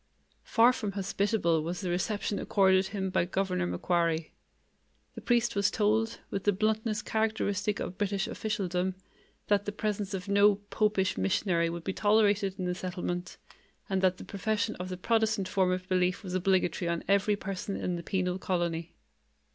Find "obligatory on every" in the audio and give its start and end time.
16.33-17.35